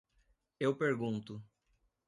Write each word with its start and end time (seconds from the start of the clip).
Eu 0.59 0.75
pergunto. 0.75 1.43